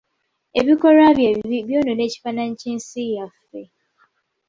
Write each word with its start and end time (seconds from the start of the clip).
Ebikolwa 0.59 1.07
bye 1.17 1.27
ebibi 1.31 1.59
byonoona 1.67 2.03
ekifaananyi 2.07 2.55
ky'ensi 2.61 3.01
yaffe. 3.15 3.61